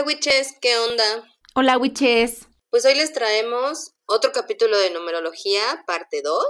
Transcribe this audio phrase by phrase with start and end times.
[0.00, 1.28] Hola witches, ¿qué onda?
[1.54, 2.48] Hola witches.
[2.70, 6.42] Pues hoy les traemos otro capítulo de numerología, parte 2.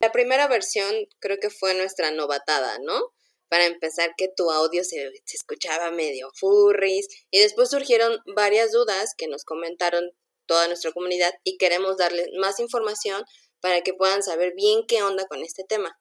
[0.00, 3.00] La primera versión creo que fue nuestra novatada, ¿no?
[3.48, 9.14] Para empezar que tu audio se, se escuchaba medio furries y después surgieron varias dudas
[9.16, 10.10] que nos comentaron
[10.46, 13.22] toda nuestra comunidad y queremos darles más información
[13.60, 15.96] para que puedan saber bien qué onda con este tema.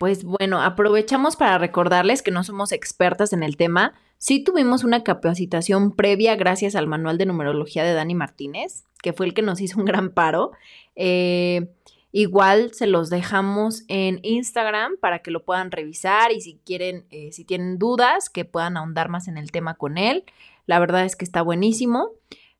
[0.00, 3.94] Pues bueno, aprovechamos para recordarles que no somos expertas en el tema.
[4.22, 9.26] Sí tuvimos una capacitación previa gracias al manual de numerología de Dani Martínez, que fue
[9.26, 10.52] el que nos hizo un gran paro.
[10.94, 11.74] Eh,
[12.12, 17.32] igual se los dejamos en Instagram para que lo puedan revisar y si quieren, eh,
[17.32, 20.24] si tienen dudas, que puedan ahondar más en el tema con él.
[20.66, 22.10] La verdad es que está buenísimo.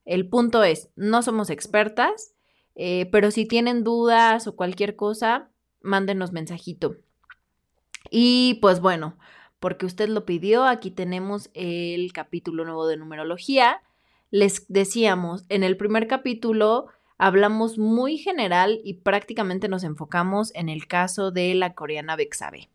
[0.05, 2.34] El punto es, no somos expertas,
[2.75, 5.48] eh, pero si tienen dudas o cualquier cosa,
[5.81, 6.97] mándenos mensajito.
[8.11, 9.17] Y pues bueno,
[9.62, 13.81] porque usted lo pidió, aquí tenemos el capítulo nuevo de numerología.
[14.33, 20.89] Les decíamos, en el primer capítulo hablamos muy general y prácticamente nos enfocamos en el
[20.89, 22.70] caso de la coreana Bexabe.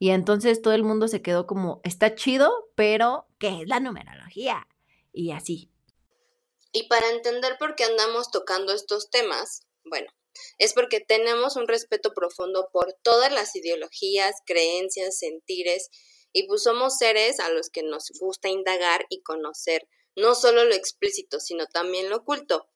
[0.00, 4.66] Y entonces todo el mundo se quedó como, está chido, pero ¿qué es la numerología?
[5.12, 5.70] Y así.
[6.72, 10.10] Y para entender por qué andamos tocando estos temas, bueno,
[10.58, 15.88] es porque tenemos un respeto profundo por todas las ideologías, creencias, sentires,
[16.32, 20.74] y pues somos seres a los que nos gusta indagar y conocer no solo lo
[20.74, 22.68] explícito, sino también lo oculto.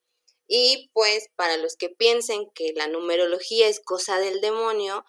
[0.48, 5.04] Y pues para los que piensen que la numerología es cosa del demonio,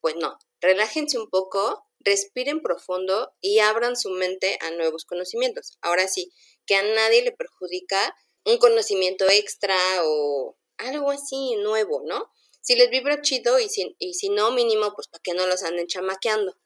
[0.00, 5.78] pues no, relájense un poco, respiren profundo y abran su mente a nuevos conocimientos.
[5.82, 6.32] Ahora sí,
[6.66, 12.30] que a nadie le perjudica un conocimiento extra o algo así nuevo, ¿no?
[12.60, 15.62] Si les vibra chido y si, y si no, mínimo, pues para que no los
[15.62, 16.56] anden chamaqueando.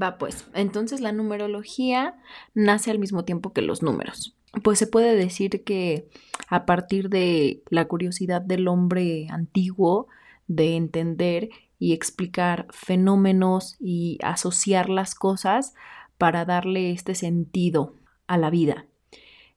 [0.00, 2.16] Va pues, entonces la numerología
[2.54, 4.34] nace al mismo tiempo que los números.
[4.62, 6.08] Pues se puede decir que
[6.48, 10.08] a partir de la curiosidad del hombre antiguo
[10.46, 15.74] de entender y explicar fenómenos y asociar las cosas
[16.18, 17.96] para darle este sentido
[18.26, 18.86] a la vida.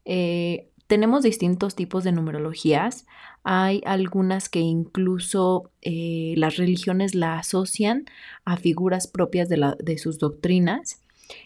[0.05, 3.05] Eh, tenemos distintos tipos de numerologías.
[3.43, 8.05] Hay algunas que incluso eh, las religiones la asocian
[8.43, 11.01] a figuras propias de, sus doctrinas.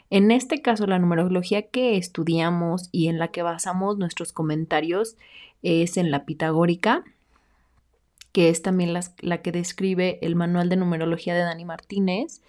[0.10, 5.16] En este caso, la numerología que estudiamos y en la que basamos nuestros comentarios
[5.64, 7.04] es en la pitagórica,
[8.34, 12.42] que es también la, que describe el manual de numerología de Dani Martínez.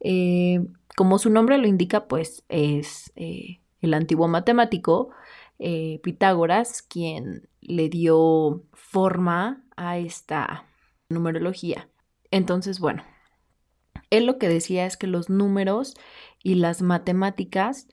[0.00, 0.64] Eh,
[0.96, 5.10] como su nombre lo indica, pues es eh, el antiguo matemático
[5.60, 10.66] eh, Pitágoras quien le dio forma a esta
[11.10, 11.88] numerología.
[12.30, 13.04] Entonces, bueno,
[14.08, 15.94] él lo que decía es que los números
[16.42, 17.88] y las matemáticas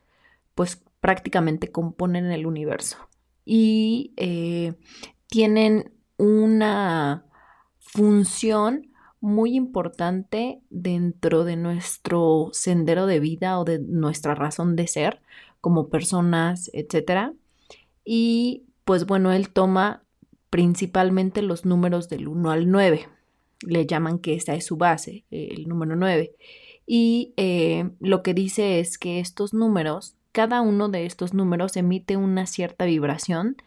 [0.55, 2.97] pues prácticamente componen el universo
[3.45, 4.73] y eh,
[5.27, 7.25] tienen una
[7.79, 15.21] función muy importante dentro de nuestro sendero de vida o de nuestra razón de ser
[15.59, 17.33] como personas, etcétera.
[18.09, 20.01] Y pues bueno, él toma
[20.49, 23.05] principalmente los números del 1 al 9.
[23.67, 26.33] Le llaman que esta es su base, el número 9.
[26.85, 32.15] Y eh, lo que dice es que estos números, cada uno de estos números emite
[32.15, 33.57] una cierta vibración,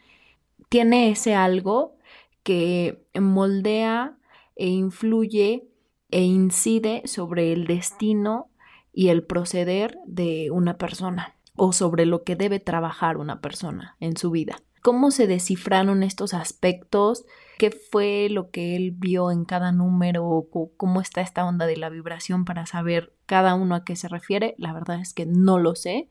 [0.69, 1.97] tiene ese algo
[2.41, 4.17] que moldea
[4.55, 5.67] e influye
[6.09, 8.49] e incide sobre el destino
[8.91, 14.17] y el proceder de una persona o sobre lo que debe trabajar una persona en
[14.17, 14.57] su vida.
[14.81, 17.25] ¿Cómo se descifraron estos aspectos?
[17.59, 20.47] ¿Qué fue lo que él vio en cada número?
[20.75, 24.55] ¿Cómo está esta onda de la vibración para saber cada uno a qué se refiere?
[24.57, 26.09] La verdad es que no lo sé.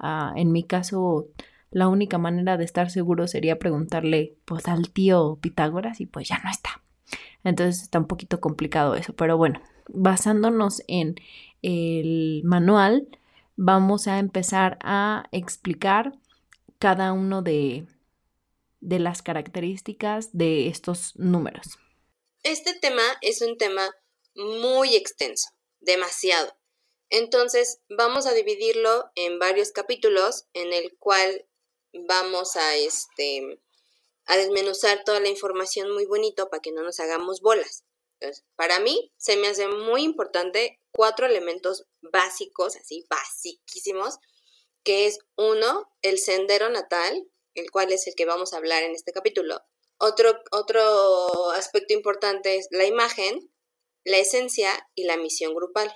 [0.00, 1.28] Ah, en mi caso,
[1.70, 6.40] la única manera de estar seguro sería preguntarle pues al tío Pitágoras y pues ya
[6.42, 6.82] no está.
[7.44, 11.16] Entonces está un poquito complicado eso, pero bueno, basándonos en
[11.62, 13.06] el manual,
[13.56, 16.12] vamos a empezar a explicar
[16.78, 17.86] cada uno de,
[18.80, 21.78] de las características de estos números.
[22.42, 23.94] Este tema es un tema
[24.34, 25.48] muy extenso,
[25.80, 26.56] demasiado.
[27.08, 31.46] Entonces vamos a dividirlo en varios capítulos en el cual
[31.92, 33.60] vamos a este
[34.26, 37.84] a desmenuzar toda la información muy bonito para que no nos hagamos bolas.
[38.18, 44.18] Entonces, para mí se me hace muy importante cuatro elementos básicos, así basiquísimos,
[44.84, 48.92] que es uno, el sendero natal, el cual es el que vamos a hablar en
[48.92, 49.62] este capítulo.
[49.98, 53.52] Otro, otro aspecto importante es la imagen,
[54.04, 55.92] la esencia y la misión grupal.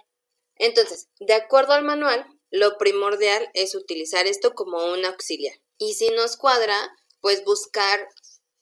[0.56, 5.56] Entonces, de acuerdo al manual, lo primordial es utilizar esto como un auxiliar.
[5.78, 8.08] Y si nos cuadra, pues buscar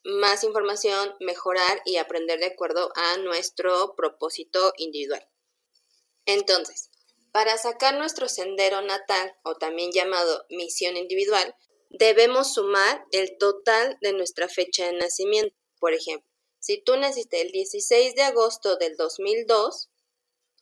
[0.04, 5.26] más información, mejorar y aprender de acuerdo a nuestro propósito individual.
[6.26, 6.90] Entonces,
[7.32, 11.56] para sacar nuestro sendero natal, o también llamado misión individual,
[11.90, 15.56] debemos sumar el total de nuestra fecha de nacimiento.
[15.78, 16.28] Por ejemplo,
[16.60, 19.90] si tú naciste el 16 de agosto del 2002,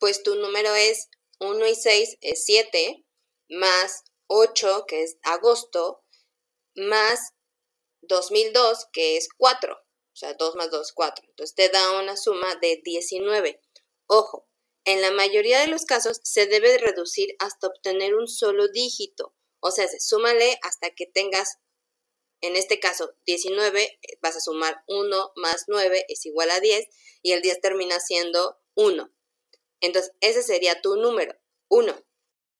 [0.01, 3.05] pues tu número es 1 y 6 es 7,
[3.51, 6.03] más 8, que es agosto,
[6.75, 7.35] más
[8.01, 9.75] 2002, que es 4.
[9.75, 11.25] O sea, 2 más 2, 4.
[11.29, 13.61] Entonces te da una suma de 19.
[14.07, 14.49] Ojo,
[14.85, 19.35] en la mayoría de los casos se debe reducir hasta obtener un solo dígito.
[19.61, 21.59] O sea, súmale hasta que tengas,
[22.41, 26.89] en este caso, 19, vas a sumar 1 más 9 es igual a 10
[27.23, 29.09] y el 10 termina siendo 1.
[29.81, 31.35] Entonces, ese sería tu número,
[31.69, 31.95] 1.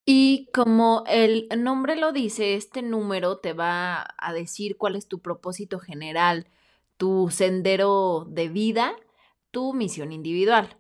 [0.05, 5.21] Y como el nombre lo dice, este número te va a decir cuál es tu
[5.21, 6.49] propósito general,
[6.97, 8.97] tu sendero de vida,
[9.53, 10.77] tu misión individual.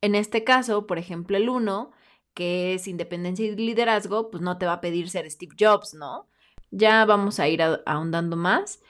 [0.00, 1.90] En este caso, por ejemplo, el 1,
[2.34, 6.28] que es independencia y liderazgo, pues no te va a pedir ser Steve Jobs, ¿no?
[6.70, 8.80] Ya vamos a ir ahondando más.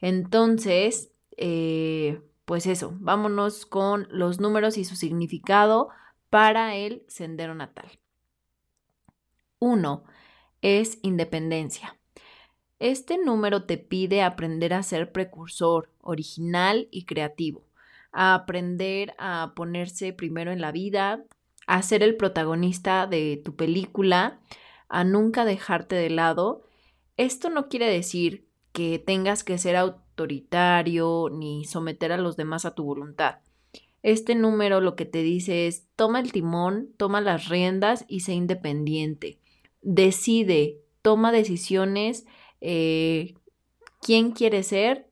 [0.00, 5.88] Entonces, eh, pues eso, vámonos con los números y su significado
[6.30, 7.98] para el sendero natal.
[9.58, 10.04] Uno
[10.62, 11.98] es independencia.
[12.78, 17.65] Este número te pide aprender a ser precursor, original y creativo,
[18.16, 21.24] a aprender a ponerse primero en la vida,
[21.66, 24.40] a ser el protagonista de tu película,
[24.88, 26.64] a nunca dejarte de lado.
[27.16, 32.74] Esto no quiere decir que tengas que ser autoritario ni someter a los demás a
[32.74, 33.36] tu voluntad.
[34.02, 38.34] Este número lo que te dice es toma el timón, toma las riendas y sé
[38.34, 39.40] independiente
[39.86, 42.26] decide, toma decisiones,
[42.60, 43.34] eh,
[44.02, 45.08] quién quiere ser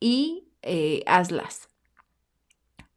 [0.00, 1.67] y eh, hazlas.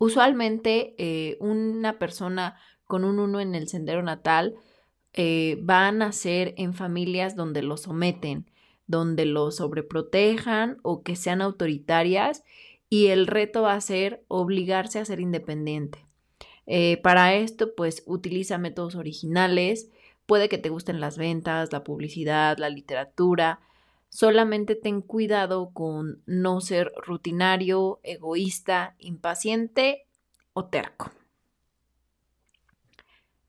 [0.03, 4.55] Usualmente eh, una persona con un uno en el sendero natal
[5.13, 8.49] va a nacer en familias donde lo someten,
[8.87, 12.43] donde lo sobreprotejan o que sean autoritarias
[12.89, 16.05] y el reto va a ser obligarse a ser independiente.
[17.03, 19.91] para esto, pues utiliza métodos originales,
[20.31, 23.59] Puede que te gusten las ventas, la publicidad, la literatura.
[24.11, 30.05] Solamente ten cuidado con no ser rutinario, egoísta, impaciente
[30.51, 31.11] o terco.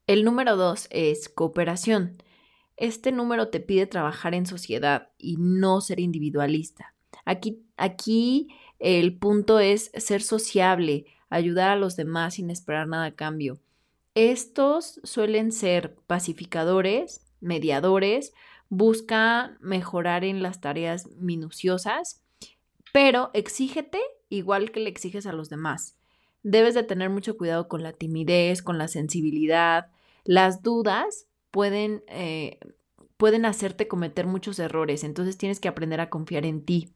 [0.07, 2.17] El número dos es cooperación.
[2.77, 6.95] Este número te pide trabajar en sociedad y no ser individualista.
[7.25, 8.49] Aquí, aquí
[8.79, 13.59] el punto es ser sociable, ayudar a los demás sin esperar nada a cambio.
[14.15, 18.33] Estos suelen ser pacificadores, mediadores,
[18.73, 22.23] busca mejorar en las tareas minuciosas,
[22.91, 25.99] pero exígete igual que le exiges a los demás.
[26.43, 29.89] Debes de tener mucho cuidado con la timidez, con la sensibilidad.
[30.25, 32.61] Las dudas pueden, eh,
[33.19, 36.95] pueden hacerte cometer muchos errores, entonces tienes que aprender a confiar en ti.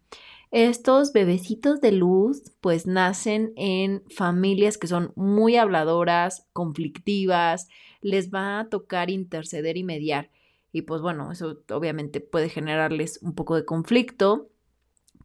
[0.52, 7.68] Estos bebecitos de luz pues nacen en familias que son muy habladoras, conflictivas,
[8.00, 10.30] les va a tocar interceder y mediar.
[10.76, 14.50] Y pues bueno, eso obviamente puede generarles un poco de conflicto.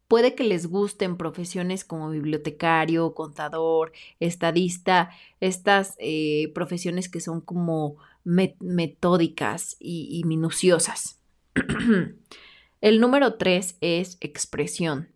[0.08, 3.92] Puede que les gusten profesiones como bibliotecario, contador,
[4.22, 5.10] estadista,
[5.42, 11.20] estas eh, profesiones que son como metódicas y minuciosas.
[12.82, 15.10] El número tres es expresión.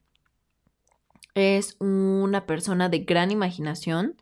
[1.34, 4.22] Es una persona de gran imaginación.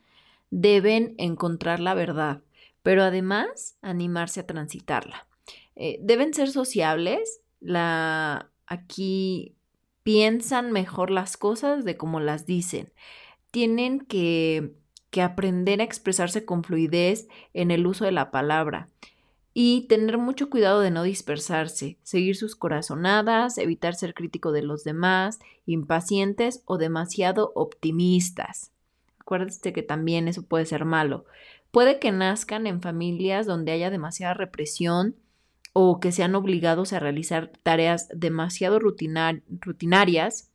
[0.51, 2.43] Deben encontrar la verdad,
[2.83, 5.25] pero además animarse a transitarla.
[5.75, 7.41] Eh, deben ser sociables.
[7.59, 9.55] La, aquí
[10.03, 12.91] piensan mejor las cosas de cómo las dicen.
[13.51, 14.73] Tienen que,
[15.09, 18.89] que aprender a expresarse con fluidez en el uso de la palabra
[19.53, 24.83] y tener mucho cuidado de no dispersarse, seguir sus corazonadas, evitar ser crítico de los
[24.83, 28.71] demás, impacientes o demasiado optimistas.
[29.19, 31.25] Acuérdate que también eso puede ser malo.
[31.71, 35.15] Puede que nazcan en familias donde haya demasiada represión
[35.73, 40.51] o que sean obligados a realizar tareas demasiado rutinarias,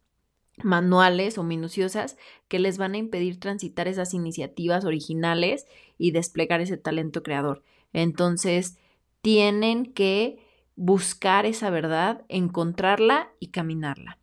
[0.62, 2.16] manuales o minuciosas
[2.48, 5.66] que les van a impedir transitar esas iniciativas originales
[5.98, 7.62] y desplegar ese talento creador.
[7.92, 8.76] Entonces,
[9.20, 10.38] tienen que
[10.76, 14.18] buscar esa verdad, encontrarla y caminarla.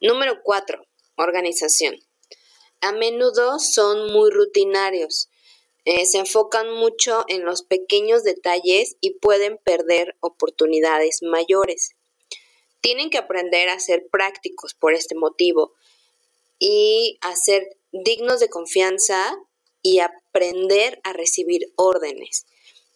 [0.00, 0.84] Número 4.
[1.16, 1.94] Organización.
[2.80, 5.29] A menudo son muy rutinarios.
[5.92, 11.96] Eh, se enfocan mucho en los pequeños detalles y pueden perder oportunidades mayores.
[12.80, 15.72] Tienen que aprender a ser prácticos por este motivo
[16.60, 19.36] y a ser dignos de confianza
[19.82, 22.46] y aprender a recibir órdenes.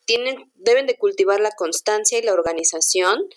[0.04, 3.28] Tienen, deben de cultivar la constancia y la organización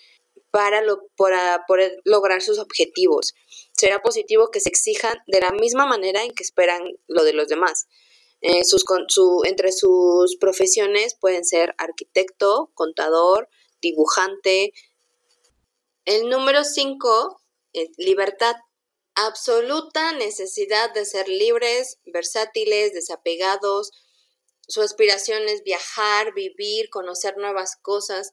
[0.52, 0.84] para,
[1.16, 3.34] para poder lograr sus objetivos.
[3.72, 7.48] Será positivo que se exijan de la misma manera en que esperan lo de los
[7.48, 7.88] demás.
[8.40, 13.48] Eh, sus, su, entre sus profesiones pueden ser arquitecto, contador,
[13.80, 14.72] dibujante.
[16.04, 17.40] El número 5
[17.72, 18.54] es libertad.
[19.14, 23.90] Absoluta necesidad de ser libres, versátiles, desapegados.
[24.68, 28.32] Su aspiración es viajar, vivir, conocer nuevas cosas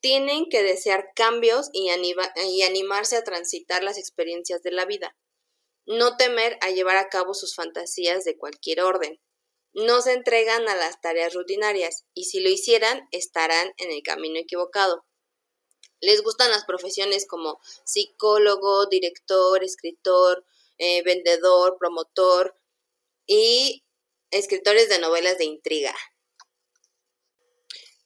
[0.00, 5.16] tienen que desear cambios y, y animarse a transitar las experiencias de la vida.
[5.86, 9.20] No temer a llevar a cabo sus fantasías de cualquier orden.
[9.72, 14.38] No se entregan a las tareas rutinarias y si lo hicieran estarán en el camino
[14.38, 15.04] equivocado.
[16.00, 20.44] Les gustan las profesiones como psicólogo, director, escritor,
[20.78, 22.54] eh, vendedor, promotor
[23.26, 23.84] y
[24.30, 25.94] escritores de novelas de intriga.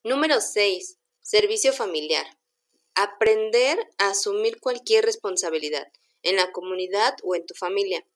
[0.04, 0.98] Número 6.
[1.20, 2.26] Servicio familiar.
[2.94, 5.90] Aprender a asumir cualquier responsabilidad
[6.22, 8.06] en la comunidad o en tu familia.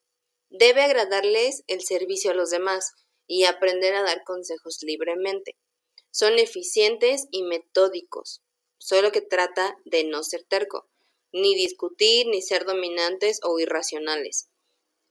[0.51, 2.93] Debe agradarles el servicio a los demás
[3.27, 5.57] y aprender a dar consejos libremente.
[6.11, 8.43] Son eficientes y metódicos,
[8.79, 10.89] solo que trata de no ser terco,
[11.33, 14.49] ni discutir, ni ser dominantes o irracionales.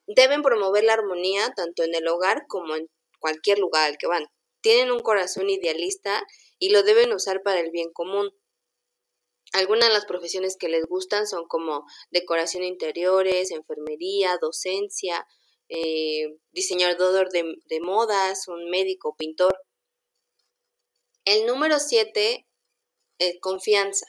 [0.07, 4.27] Deben promover la armonía tanto en el hogar como en cualquier lugar al que van.
[4.61, 6.25] Tienen un corazón idealista
[6.59, 8.31] y lo deben usar para el bien común.
[9.53, 15.27] Algunas de las profesiones que les gustan son como decoración de interiores, enfermería, docencia,
[15.69, 19.55] eh, diseñador de, de modas, un médico, pintor.
[21.23, 22.47] El número 7
[23.19, 24.07] es confianza.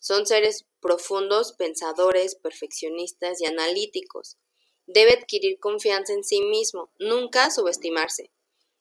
[0.00, 4.38] Son seres profundos, pensadores, perfeccionistas y analíticos.
[4.86, 8.32] Debe adquirir confianza en sí mismo, nunca subestimarse.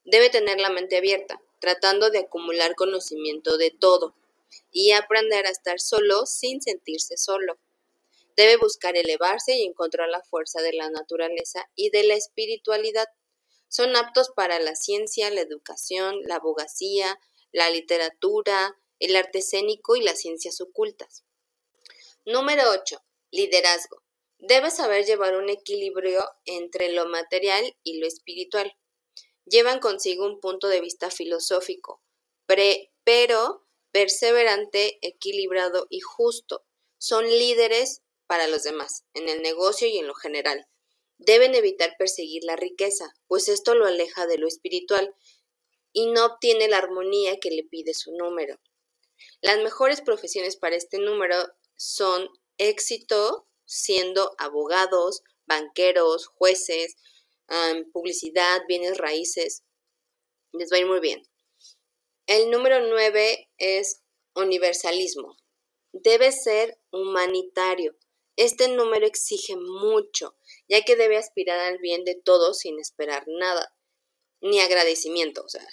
[0.06, 4.16] Debe tener la mente abierta tratando de acumular conocimiento de todo
[4.72, 7.60] y aprender a estar solo sin sentirse solo.
[8.36, 13.08] Debe buscar elevarse y encontrar la fuerza de la naturaleza y de la espiritualidad.
[13.68, 17.20] Son aptos para la ciencia, la educación, la abogacía,
[17.52, 21.24] la literatura, el arte escénico y las ciencias ocultas.
[22.26, 23.02] Número 8.
[23.32, 24.04] Liderazgo.
[24.38, 28.76] Debe saber llevar un equilibrio entre lo material y lo espiritual
[29.46, 32.02] llevan consigo un punto de vista filosófico,
[32.46, 36.66] pero perseverante, equilibrado y justo.
[36.98, 40.68] Son líderes para los demás, en el negocio y en lo general.
[41.18, 45.14] Deben evitar perseguir la riqueza, pues esto lo aleja de lo espiritual
[45.94, 48.60] y no obtiene la armonía que le pide su número.
[49.42, 51.36] Las mejores profesiones para este número
[51.76, 56.96] son éxito, siendo abogados, banqueros, jueces,
[57.92, 59.64] publicidad, bienes raíces.
[60.54, 61.24] Les va a ir muy bien.
[62.34, 65.36] El número nueve es universalismo.
[65.92, 67.98] Debe ser humanitario.
[68.38, 70.38] Este número exige mucho,
[70.70, 73.76] ya que debe aspirar al bien de todos sin esperar nada,
[74.40, 75.44] ni agradecimiento.
[75.44, 75.68] O sea,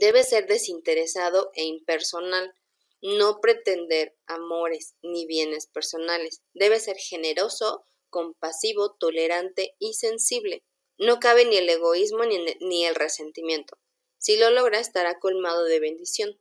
[0.00, 2.52] debe ser desinteresado e impersonal,
[3.00, 6.42] no pretender amores ni bienes personales.
[6.54, 10.64] Debe ser generoso, compasivo, tolerante y sensible.
[10.98, 13.78] No cabe ni el egoísmo ni, el resentimiento.
[14.18, 16.38] Si lo logra, estará colmado de bendición.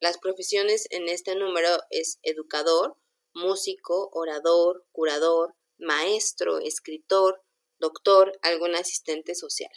[0.00, 2.98] Las profesiones en este número es educador,
[3.34, 7.42] músico, orador, curador, maestro, escritor,
[7.78, 9.70] doctor, algún asistente social.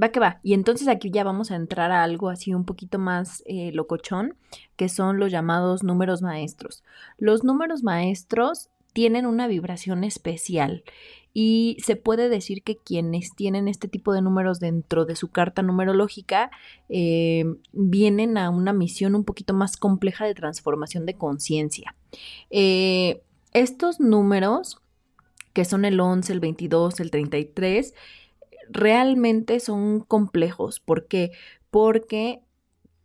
[0.00, 0.40] Va que va.
[0.42, 4.38] Y entonces aquí ya vamos a entrar a algo así un poquito más eh, locochón,
[4.76, 6.84] que son los llamados números maestros.
[7.16, 10.84] Los números maestros tienen una vibración especial
[11.34, 15.62] y se puede decir que quienes tienen este tipo de números dentro de su carta
[15.62, 16.50] numerológica
[16.88, 21.94] eh, vienen a una misión un poquito más compleja de transformación de conciencia.
[22.50, 24.80] Eh, estos números,
[25.52, 27.94] que son el 11, el 22, el 33,
[28.70, 30.80] realmente son complejos.
[30.80, 31.32] ¿Por qué?
[31.70, 32.40] Porque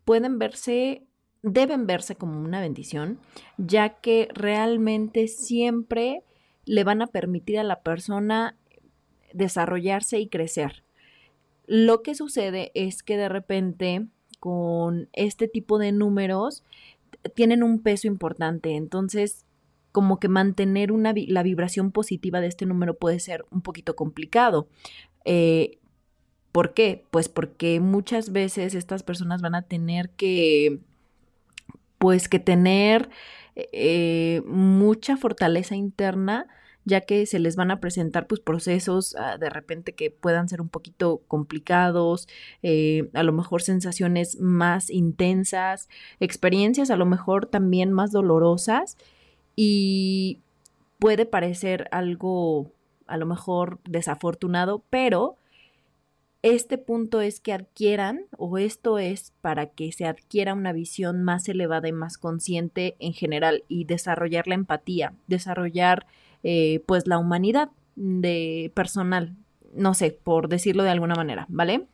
[0.05, 1.03] pueden verse
[1.43, 3.19] deben verse como una bendición,
[3.57, 6.23] ya que realmente siempre
[6.65, 8.55] le van a permitir a la persona
[9.33, 10.83] desarrollarse y crecer.
[11.65, 14.07] Lo que sucede es que de repente
[14.39, 16.63] con este tipo de números
[17.35, 19.45] tienen un peso importante, entonces
[19.93, 24.67] como que mantener una, la vibración positiva de este número puede ser un poquito complicado.
[25.23, 25.77] Eh,
[26.51, 27.05] ¿Por qué?
[27.11, 30.79] Pues porque muchas veces estas personas van a tener que,
[31.99, 33.09] pues que tener
[33.55, 36.47] eh, mucha fortaleza interna
[36.85, 40.61] ya que se les van a presentar pues procesos ah, de repente que puedan ser
[40.61, 42.27] un poquito complicados,
[42.61, 48.97] eh, a lo mejor sensaciones más intensas, experiencias a lo mejor también más dolorosas
[49.55, 50.39] y
[50.99, 52.71] puede parecer algo
[53.07, 55.37] a lo mejor desafortunado, pero
[56.43, 61.47] este punto es que adquieran, o esto es para que se adquiera una visión más
[61.47, 66.05] elevada y más consciente en general y desarrollar la empatía, desarrollar
[66.43, 69.35] eh, pues la humanidad de personal,
[69.73, 71.87] no sé, por decirlo de alguna manera, ¿vale?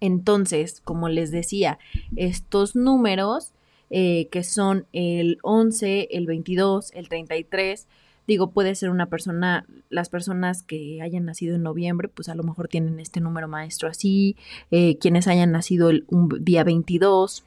[0.00, 1.78] Entonces, como les decía,
[2.14, 3.54] estos números
[3.94, 7.88] eh, que son el 11, el 22, el 33,
[8.26, 12.42] digo, puede ser una persona, las personas que hayan nacido en noviembre, pues a lo
[12.42, 14.36] mejor tienen este número maestro así,
[14.70, 17.44] eh, quienes hayan nacido el un día 22,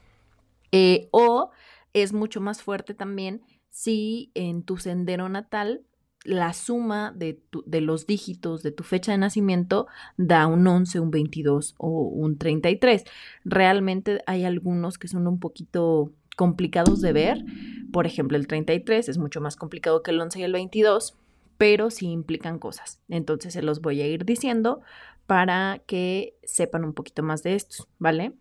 [1.10, 1.50] o
[1.94, 3.40] es mucho más fuerte también
[3.70, 5.82] si en tu sendero natal
[6.24, 11.10] la suma de, de, los dígitos de tu fecha de nacimiento da un 11, un
[11.10, 13.04] 22 o un 33.
[13.44, 17.44] Realmente hay algunos que son un poquito complicados de ver.
[17.92, 21.16] Por ejemplo, el 33 es mucho más complicado que el 11 y el 22,
[21.58, 23.00] pero sí implican cosas.
[23.08, 24.80] Entonces se los voy a ir diciendo
[25.26, 28.32] para que sepan un poquito más de esto, ¿vale?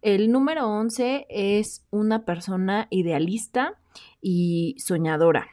[0.00, 3.78] El número 11 es una persona idealista
[4.22, 5.48] y soñadora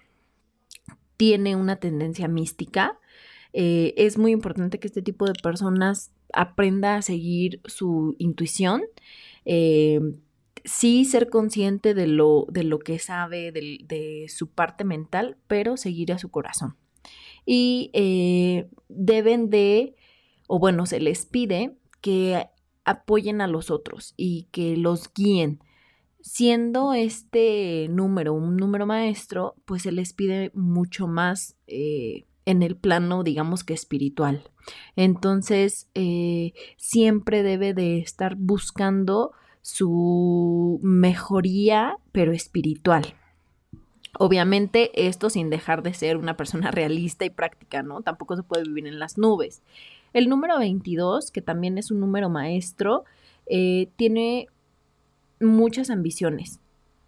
[1.18, 2.98] tiene una tendencia mística.
[3.52, 8.84] Eh, es muy importante que este tipo de personas aprenda a seguir su intuición.
[9.46, 10.00] Eh,
[10.68, 16.12] sí ser consciente de lo, de lo que sabe, de, su parte mental, pero seguir
[16.12, 16.76] a su corazón.
[17.46, 19.96] Y eh, deben de,
[20.48, 22.48] o bueno, se les pide que
[22.84, 25.62] apoyen a los otros y que los guíen
[26.22, 32.76] siendo este número un número maestro, pues se les pide mucho más eh, en el
[32.76, 34.44] plano, digamos que espiritual.
[34.98, 39.32] Entonces, eh, siempre debe de estar buscando
[39.68, 43.16] su mejoría, pero espiritual.
[44.18, 48.02] Obviamente esto sin dejar de ser una persona realista y práctica, ¿no?
[48.02, 49.62] Tampoco se puede vivir en las nubes.
[50.14, 53.04] El número 22, que también es un número maestro,
[53.46, 54.48] eh, tiene
[55.42, 56.62] muchas ambiciones.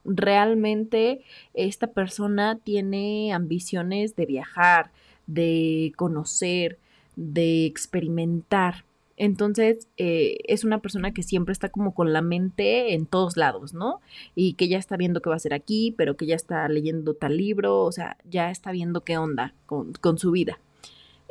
[0.04, 1.22] Realmente
[1.54, 4.92] esta persona tiene ambiciones de viajar,
[5.28, 6.78] de conocer,
[7.16, 8.84] de experimentar.
[9.20, 13.74] Entonces, eh, es una persona que siempre está como con la mente en todos lados,
[13.74, 14.00] ¿no?
[14.34, 17.14] Y que ya está viendo qué va a hacer aquí, pero que ya está leyendo
[17.14, 20.60] tal libro, o sea, ya está viendo qué onda con, su vida.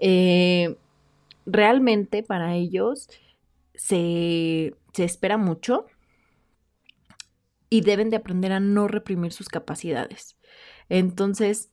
[0.01, 0.77] Eh,
[1.47, 3.09] realmente para ellos
[3.75, 5.87] se, se espera mucho,
[7.71, 10.37] y deben de aprender a no reprimir sus capacidades.
[10.89, 11.71] Entonces,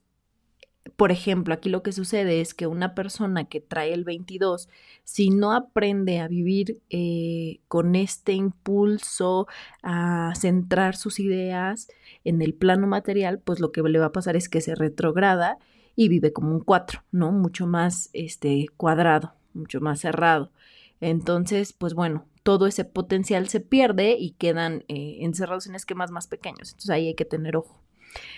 [0.96, 4.68] por ejemplo, aquí lo que sucede es que una persona que trae el 22,
[5.04, 9.48] si no aprende a vivir eh, con este impulso,
[9.82, 11.88] a centrar sus ideas
[12.24, 15.58] en el plano material, pues lo que le va a pasar es que se retrograda
[15.96, 17.32] y vive como un 4, ¿no?
[17.32, 20.52] Mucho más este, cuadrado, mucho más cerrado.
[21.00, 26.28] Entonces, pues bueno, todo ese potencial se pierde y quedan eh, encerrados en esquemas más
[26.28, 26.70] pequeños.
[26.70, 27.82] Entonces ahí hay que tener ojo.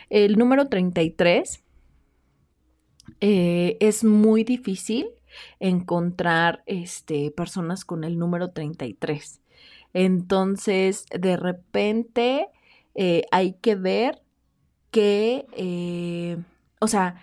[0.09, 1.63] El número 33
[3.21, 5.09] eh, es muy difícil
[5.61, 9.41] encontrar este, personas con el número 33.
[9.95, 12.49] Entonces, de repente
[12.95, 14.23] eh, hay que ver
[14.91, 16.37] que,
[16.81, 17.23] o sea,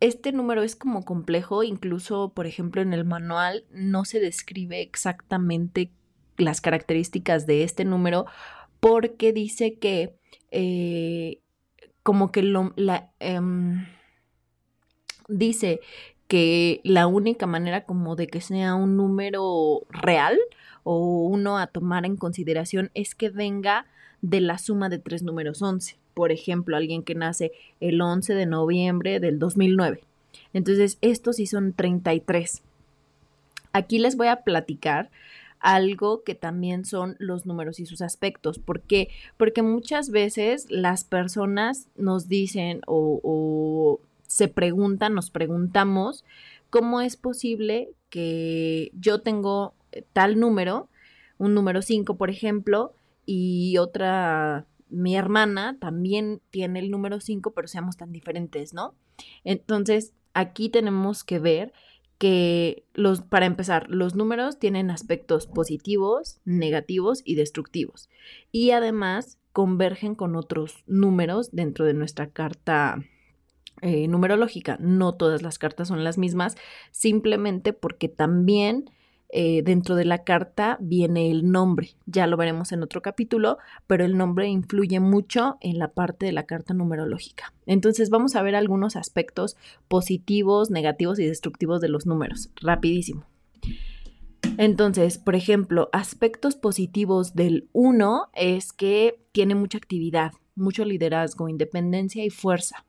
[0.00, 5.92] este número es como complejo, incluso, por ejemplo, en el manual no se describe exactamente
[6.38, 8.26] las características de este número
[8.80, 10.16] porque dice que
[10.50, 11.40] eh,
[12.02, 13.86] como que lo, la, em,
[15.30, 15.80] dice
[16.28, 20.38] que la única manera como de que sea un número real
[20.84, 23.86] o uno a tomar en consideración es que venga
[24.22, 28.46] de la suma de tres números 11 por ejemplo, alguien que nace el 11 de
[28.46, 30.02] noviembre del 2009.
[30.52, 32.62] Entonces, estos sí son 33.
[33.72, 35.10] Aquí les voy a platicar
[35.60, 38.58] algo que también son los números y sus aspectos.
[38.58, 39.08] ¿Por qué?
[39.36, 46.24] Porque muchas veces las personas nos dicen o, o se preguntan, nos preguntamos,
[46.70, 49.74] ¿cómo es posible que yo tengo
[50.12, 50.88] tal número,
[51.36, 52.94] un número 5, por ejemplo,
[53.26, 58.94] y otra mi hermana también tiene el número 5, pero seamos tan diferentes, ¿no?
[59.42, 61.72] Entonces, aquí tenemos que ver
[62.18, 68.10] que los, para empezar, los números tienen aspectos positivos, negativos y destructivos.
[68.52, 73.02] Y además convergen con otros números dentro de nuestra carta
[73.82, 74.76] eh, numerológica.
[74.80, 76.56] No todas las cartas son las mismas,
[76.90, 78.90] simplemente porque también
[79.32, 81.90] eh, dentro de la carta viene el nombre.
[82.06, 86.32] Ya lo veremos en otro capítulo, pero el nombre influye mucho en la parte de
[86.32, 87.52] la carta numerológica.
[87.66, 92.50] Entonces vamos a ver algunos aspectos positivos, negativos y destructivos de los números.
[92.56, 93.24] Rapidísimo.
[94.58, 102.24] Entonces, por ejemplo, aspectos positivos del 1 es que tiene mucha actividad, mucho liderazgo, independencia
[102.24, 102.84] y fuerza.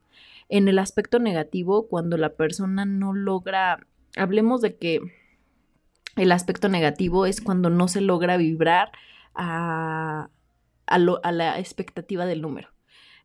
[0.51, 3.87] En el aspecto negativo, cuando la persona no logra,
[4.17, 4.99] hablemos de que
[6.17, 8.91] el aspecto negativo es cuando no se logra vibrar
[9.33, 10.29] a,
[10.87, 12.67] la expectativa del número.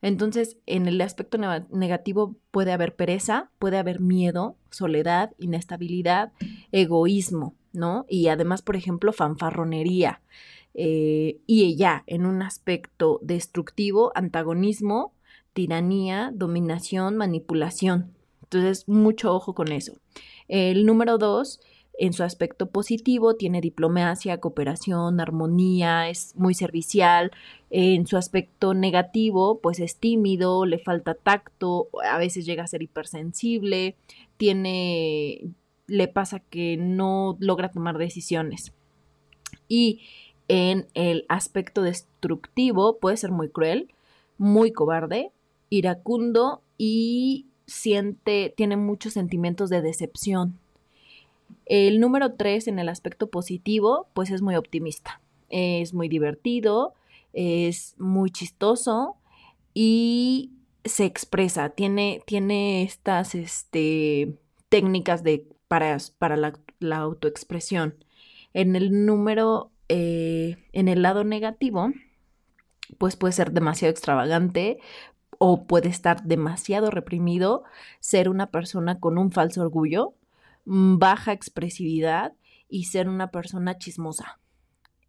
[0.03, 1.37] Entonces, en el aspecto
[1.73, 6.33] negativo puede haber pereza, puede haber miedo, soledad, inestabilidad,
[6.71, 8.07] egoísmo, ¿no?
[8.09, 10.23] Y además, por ejemplo, fanfarronería.
[10.75, 15.16] Eh, y ya, en un aspecto destructivo, antagonismo,
[15.57, 18.13] tiranía, dominación, manipulación.
[18.43, 19.95] Entonces, mucho ojo con eso.
[20.49, 21.61] El número dos
[21.99, 27.31] en su aspecto positivo tiene diplomacia, cooperación, armonía, es muy servicial.
[27.71, 32.83] En su aspecto negativo, pues es tímido, le falta tacto, a veces llega a ser
[32.83, 33.97] hipersensible,
[34.37, 35.55] tiene
[35.87, 38.75] le pasa que no logra tomar decisiones.
[39.69, 40.03] Y
[40.49, 43.95] en el aspecto destructivo puede ser muy cruel,
[44.37, 45.33] muy cobarde,
[45.71, 50.59] iracundo y siente tiene muchos sentimientos de decepción
[51.67, 55.21] el número 3 en el aspecto positivo, pues es muy optimista.
[55.49, 56.95] Es muy divertido,
[57.33, 59.17] es muy chistoso
[59.75, 60.53] y
[60.85, 64.37] se expresa, tiene, tiene estas este,
[64.69, 67.97] técnicas de, para, para la, autoexpresión.
[68.55, 71.93] En el número, eh, en el lado negativo,
[72.99, 74.79] pues puede ser demasiado extravagante
[75.39, 77.65] o puede estar demasiado reprimido,
[78.01, 80.15] ser una persona con un falso orgullo,
[80.67, 82.35] Mm, baja expresividad
[82.69, 84.41] y ser una persona chismosa.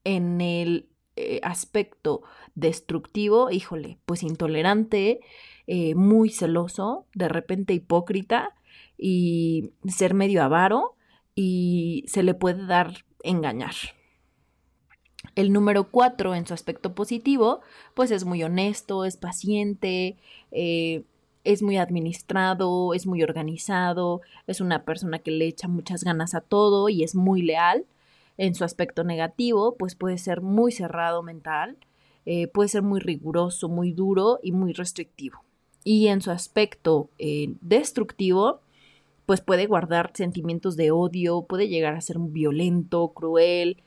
[0.03, 2.21] En el eh, aspecto
[2.55, 5.19] destructivo, híjole, pues intolerante,
[5.65, 8.55] eh, muy celoso, de repente hipócrita
[8.97, 10.95] y ser medio avaro
[11.35, 13.73] y se le puede dar engañar.
[15.37, 17.61] El número cuatro en su aspecto positivo,
[17.93, 20.17] pues es muy honesto, es paciente,
[20.49, 21.03] eh,
[21.43, 26.41] es muy administrado, es muy organizado, es una persona que le echa muchas ganas a
[26.41, 27.85] todo y es muy leal.
[28.39, 31.77] En su aspecto negativo, pues puede ser muy cerrado mental,
[32.25, 35.43] eh, puede ser muy riguroso, muy duro y muy restrictivo.
[35.83, 38.61] Y en su aspecto eh, destructivo,
[39.27, 43.77] pues puede guardar sentimientos de odio, puede llegar a ser violento, cruel,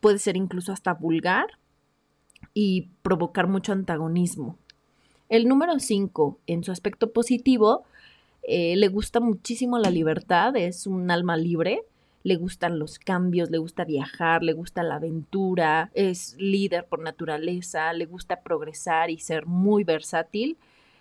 [0.00, 1.46] puede ser incluso hasta vulgar
[2.54, 4.56] y provocar mucho antagonismo.
[5.28, 7.84] El número 5, en su aspecto positivo,
[8.42, 11.82] eh, le gusta muchísimo la libertad, es un alma libre,
[12.22, 17.92] le gustan los cambios, le gusta viajar, le gusta la aventura, es líder por naturaleza,
[17.92, 20.56] le gusta progresar y ser muy versátil.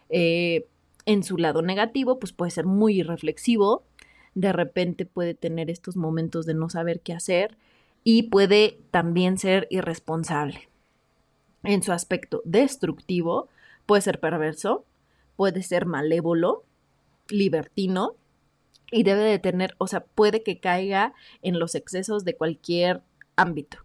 [0.10, 0.68] Eh,
[1.06, 3.84] en su lado negativo, pues puede ser muy irreflexivo,
[4.34, 7.58] de repente puede tener estos momentos de no saber qué hacer
[8.06, 10.70] y puede también ser irresponsable.
[11.64, 13.50] En su aspecto destructivo,
[13.86, 14.86] Puede ser perverso,
[15.36, 16.64] puede ser malévolo,
[17.30, 18.16] libertino
[18.92, 23.02] y debe de tener, o sea, puede que caiga en los excesos de cualquier
[23.36, 23.80] ámbito.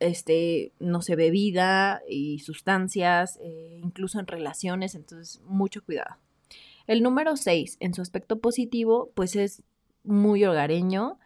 [0.00, 6.16] Este, no sé, bebida y sustancias, eh, incluso en relaciones, entonces mucho cuidado.
[6.88, 9.62] El número 6, en su aspecto positivo, pues es
[10.02, 11.18] muy hogareño,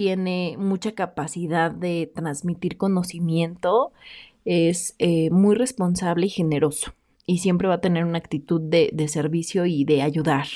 [0.00, 3.92] tiene mucha capacidad de transmitir conocimiento,
[4.46, 6.94] es eh, muy responsable y generoso
[7.26, 10.46] y siempre va a tener una actitud de, servicio y de ayudar.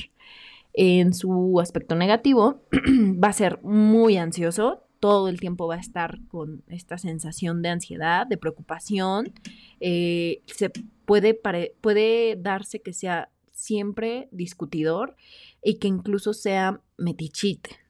[0.72, 2.62] En su aspecto negativo,
[3.22, 7.68] va a ser muy ansioso, todo el tiempo va a estar con esta sensación de
[7.68, 9.30] ansiedad, de preocupación.
[9.78, 10.70] Eh, se
[11.04, 11.38] puede,
[11.82, 15.16] puede darse que sea siempre discutidor
[15.62, 17.83] y que incluso sea metichite,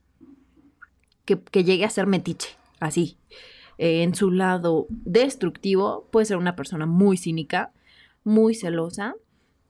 [1.25, 3.17] que, llegue a ser metiche, así.
[3.79, 7.73] Eh, en su lado destructivo puede ser una persona muy cínica,
[8.23, 9.15] muy celosa,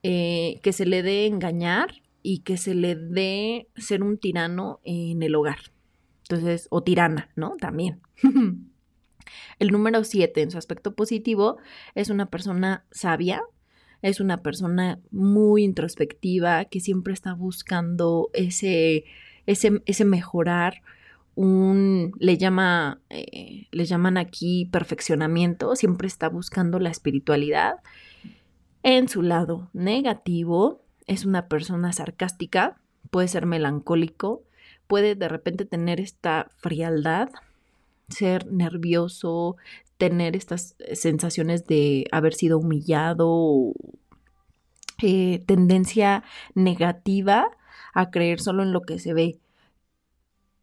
[0.02, 5.22] eh, que se le dé engañar y que se le dé ser un tirano en
[5.22, 5.58] el hogar.
[6.22, 7.56] Entonces, o tirana, ¿no?
[7.58, 8.00] También.
[9.58, 11.58] el número siete, en su aspecto positivo,
[11.94, 13.42] es una persona sabia,
[14.02, 19.04] es una persona muy introspectiva, que siempre está buscando ese
[19.46, 20.82] ese, ese mejorar,
[21.34, 27.76] un, le, llama, eh, le llaman aquí perfeccionamiento, siempre está buscando la espiritualidad.
[28.82, 34.42] En su lado negativo, es una persona sarcástica, puede ser melancólico,
[34.86, 37.28] puede de repente tener esta frialdad,
[38.08, 39.56] ser nervioso,
[39.98, 43.72] tener estas sensaciones de haber sido humillado,
[45.02, 47.46] eh, tendencia negativa
[47.94, 49.38] a creer solo en lo que se ve,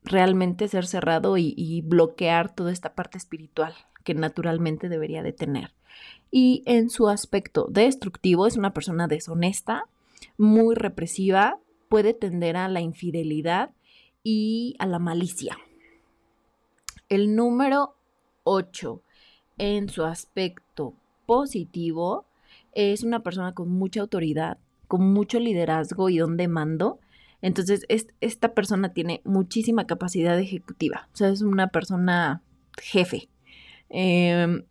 [0.03, 5.73] realmente ser cerrado y, bloquear toda esta parte espiritual que naturalmente debería de tener.
[6.31, 9.85] Y en su aspecto destructivo es una persona deshonesta,
[10.37, 11.59] muy represiva,
[11.89, 13.71] puede tender a la infidelidad
[14.23, 15.57] y a la malicia.
[17.09, 17.95] El número
[18.43, 19.01] 8
[19.57, 20.93] en su aspecto
[21.25, 22.25] positivo
[22.71, 26.99] es una persona con mucha autoridad, con mucho liderazgo y don de mando.
[27.41, 27.86] Entonces,
[28.19, 31.10] esta persona tiene muchísima capacidad ejecutiva.
[31.13, 32.43] O sea, es una persona
[32.80, 33.30] jefe.
[33.89, 34.63] Em,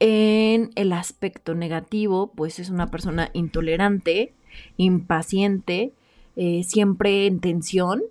[0.00, 4.34] en el aspecto negativo, pues es una persona intolerante,
[4.76, 5.92] impaciente,
[6.36, 8.02] eh, siempre en tensión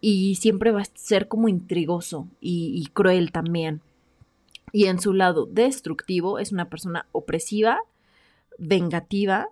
[0.00, 3.82] y siempre va a ser como intrigoso y, cruel también.
[4.72, 7.80] Y en su lado destructivo es una persona opresiva,
[8.56, 9.48] vengativa,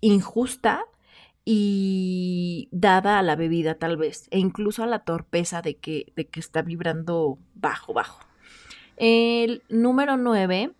[0.00, 0.84] injusta
[1.48, 6.26] y dada a la bebida tal vez, e incluso a la torpeza de que, de
[6.26, 8.20] que está vibrando bajo, bajo.
[8.96, 10.72] El número 9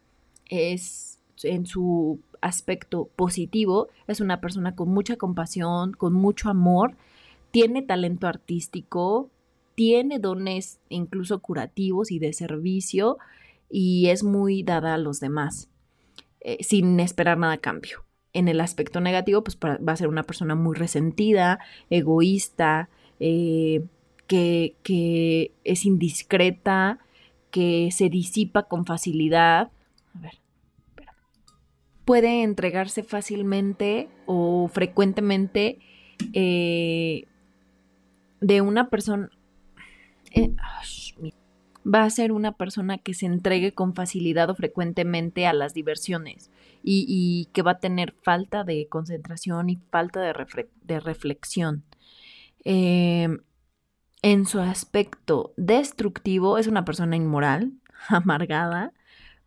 [0.46, 6.96] es en su aspecto positivo, es una persona con mucha compasión, con mucho amor,
[7.52, 9.30] tiene talento artístico,
[9.76, 13.18] tiene dones incluso curativos y de servicio
[13.70, 15.68] y es muy dada a los demás,
[16.40, 18.05] eh, sin esperar nada a cambio.
[18.32, 21.58] En el aspecto negativo, pues va a ser una persona muy resentida,
[21.88, 23.84] egoísta, eh,
[24.26, 26.98] que, que es indiscreta,
[27.50, 29.70] que se disipa con facilidad.
[30.14, 30.34] A ver,
[32.04, 35.78] puede entregarse fácilmente o frecuentemente
[36.32, 37.24] eh,
[38.40, 39.30] de una persona...
[40.32, 40.52] Eh,
[41.86, 46.50] va a ser una persona que se entregue con facilidad o frecuentemente a las diversiones
[46.88, 51.84] y, que va a tener falta de concentración y falta de, reflexión.
[52.64, 53.40] Em,
[54.22, 57.72] en su aspecto destructivo es una persona inmoral,
[58.08, 58.92] amargada,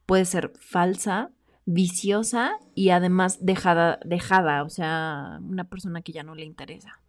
[0.06, 1.32] puede ser falsa,
[1.66, 7.00] viciosa y además dejada, dejada, o sea, una persona que ya no le interesa.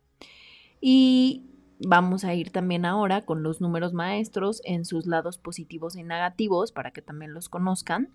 [0.80, 1.46] Y
[1.80, 6.70] vamos a ir también ahora con los números maestros en sus lados positivos y negativos
[6.72, 8.10] para que también los conozcan.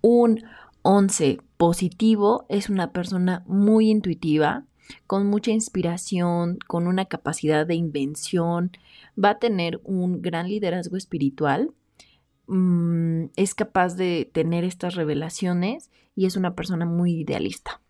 [0.00, 0.44] Un
[0.82, 4.64] 11 positivo es una persona muy intuitiva,
[5.06, 8.72] con mucha inspiración, con una capacidad de invención,
[9.22, 11.72] va a tener un gran liderazgo espiritual
[12.52, 17.80] Mm, es capaz de tener estas revelaciones y es una persona muy idealista.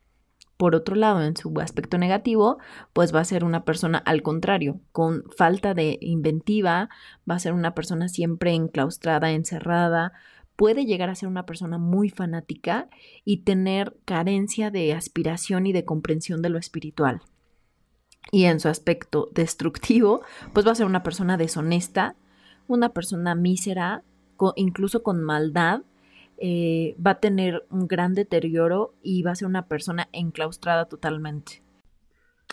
[0.58, 2.58] Por otro lado, en su aspecto negativo,
[2.92, 6.90] pues va a ser una persona al contrario, con falta de inventiva,
[7.28, 10.12] va a ser una persona siempre enclaustrada, encerrada,
[10.60, 12.90] puede llegar a ser una persona muy fanática
[13.24, 17.22] y tener carencia de aspiración y de comprensión de lo espiritual.
[18.30, 20.20] Y en su aspecto destructivo,
[20.52, 22.14] pues va a ser una persona deshonesta,
[22.68, 24.04] una persona mísera,
[24.54, 25.80] incluso con maldad,
[26.36, 31.62] eh, va a tener un gran deterioro y va a ser una persona enclaustrada totalmente.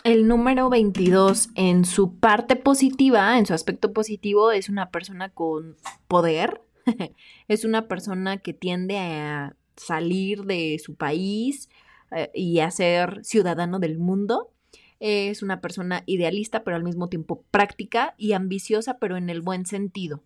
[0.02, 5.76] El número 22 en su parte positiva, en su aspecto positivo, es una persona con
[6.06, 6.62] poder,
[7.48, 11.68] es una persona que tiende a salir de su país
[12.10, 14.52] eh, y a ser ciudadano del mundo.
[15.00, 19.64] Es una persona idealista, pero al mismo tiempo práctica y ambiciosa, pero en el buen
[19.64, 20.22] sentido.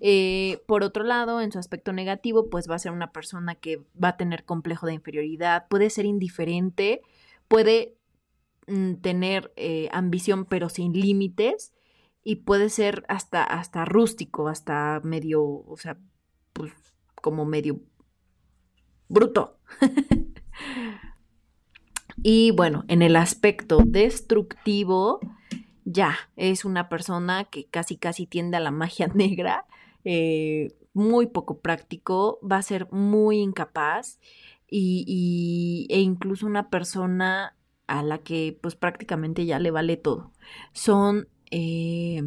[0.00, 3.82] Eh, por otro lado, en su aspecto negativo, pues va a ser una persona que
[4.02, 7.00] va a tener complejo de inferioridad, puede ser indiferente,
[7.48, 7.94] puede
[8.66, 11.73] mm, tener eh, ambición pero sin límites
[12.24, 15.98] y puede ser hasta, hasta rústico, hasta medio, o sea,
[16.52, 16.72] pues
[17.20, 17.80] como medio
[19.08, 19.58] bruto.
[22.22, 25.20] y bueno, en el aspecto destructivo,
[25.84, 29.66] ya es una persona que casi casi tiende a la magia negra
[30.04, 34.20] eh, muy poco práctico, va a ser muy incapaz
[34.70, 37.56] y, e incluso una persona
[37.86, 40.32] a la que pues prácticamente ya le vale todo.
[40.72, 42.22] Son, eh,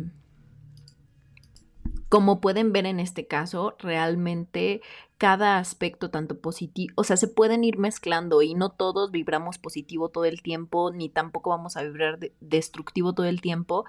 [2.10, 4.82] como pueden ver en este caso, realmente
[5.18, 10.10] cada aspecto, tanto positivo, o sea, se pueden ir mezclando y no todos vibramos positivo
[10.10, 13.86] todo el tiempo, ni tampoco vamos a vibrar destructivo todo el tiempo.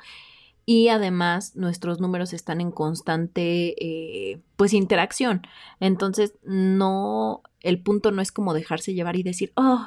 [0.64, 5.43] Y además nuestros números están en constante, eh, pues, interacción.
[5.81, 9.87] Entonces, no, el punto no es como dejarse llevar y decir, oh,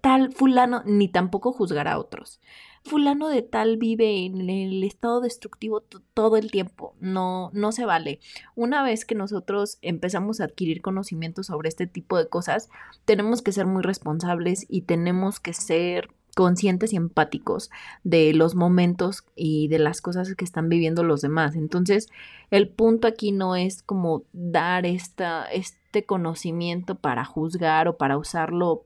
[0.00, 2.40] tal fulano, ni tampoco juzgar a otros
[2.84, 5.82] fulano de tal vive en el estado destructivo
[6.14, 6.94] todo el tiempo.
[7.00, 8.20] No, no se vale.
[8.54, 12.68] Una vez que nosotros empezamos a adquirir conocimiento sobre este tipo de cosas,
[13.04, 17.68] tenemos que ser muy responsables y tenemos que ser conscientes y empáticos
[18.04, 21.56] de los momentos y de las cosas que están viviendo los demás.
[21.56, 22.06] Entonces,
[22.52, 28.84] el punto aquí no es como dar esta, este conocimiento para juzgar o para usarlo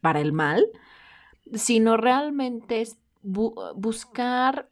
[0.00, 0.66] para el mal,
[1.52, 4.68] sino realmente es buscar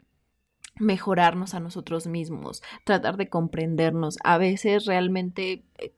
[0.79, 4.19] mejorarnos a nosotros mismos, tratar de comprendernos.
[4.25, 5.93] A veces realmente eh,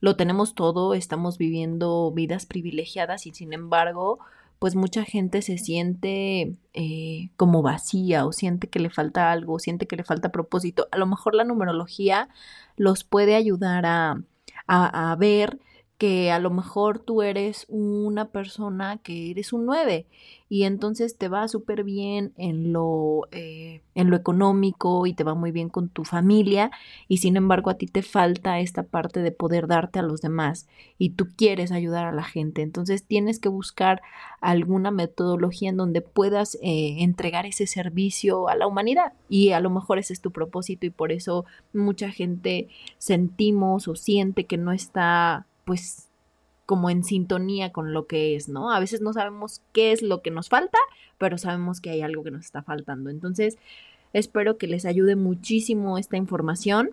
[0.00, 4.18] lo tenemos todo, estamos viviendo vidas privilegiadas y sin embargo,
[4.58, 9.86] pues mucha gente se siente eh, como vacía o siente que le falta algo, siente
[9.86, 10.88] que le falta propósito.
[10.92, 12.28] A lo mejor la numerología
[12.76, 14.22] los puede ayudar a,
[14.66, 15.58] a ver
[16.00, 20.06] que a lo mejor tú eres una persona que eres un 9
[20.48, 25.34] y entonces te va súper bien en lo, eh, en lo económico y te va
[25.34, 26.70] muy bien con tu familia
[27.06, 30.66] y sin embargo a ti te falta esta parte de poder darte a los demás
[30.96, 32.62] y tú quieres ayudar a la gente.
[32.62, 34.00] Entonces tienes que buscar
[34.40, 39.68] alguna metodología en donde puedas eh, entregar ese servicio a la humanidad y a lo
[39.68, 44.72] mejor ese es tu propósito y por eso mucha gente sentimos o siente que no
[44.72, 46.08] está pues
[46.66, 48.72] como en sintonía con lo que es, ¿no?
[48.72, 50.78] A veces no sabemos qué es lo que nos falta,
[51.16, 53.08] pero sabemos que hay algo que nos está faltando.
[53.08, 53.56] Entonces,
[54.12, 56.90] espero que les ayude muchísimo esta información.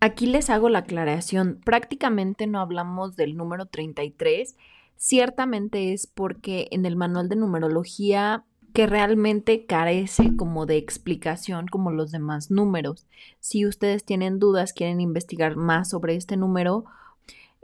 [0.00, 4.58] Aquí les hago la aclaración, prácticamente no hablamos del número 33,
[4.98, 11.92] ciertamente es porque en el manual de numerología que realmente carece como de explicación como
[11.92, 13.06] los demás números.
[13.40, 16.84] Si ustedes tienen dudas, quieren investigar más sobre este número,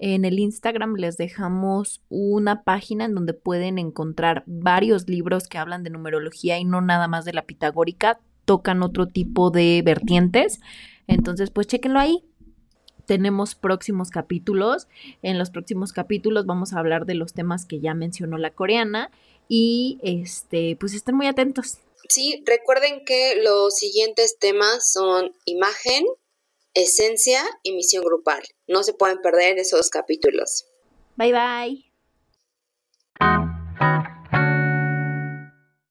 [0.05, 5.85] en el Instagram les dejamos una página en donde pueden encontrar varios libros que hablan
[5.85, 10.59] de numerología y no nada más de la pitagórica, tocan otro tipo de vertientes.
[11.07, 12.25] Entonces, pues chéquenlo ahí.
[13.07, 14.89] Tenemos próximos capítulos.
[15.23, 19.13] En los próximos capítulos vamos a hablar de los temas que ya mencionó la coreana
[19.47, 21.79] y este, pues estén muy atentos.
[22.09, 26.05] Sí, recuerden que los siguientes temas son imagen,
[26.75, 28.43] esencia y misión grupal.
[28.67, 30.67] No se pueden perder esos capítulos.
[31.17, 33.52] Bye bye.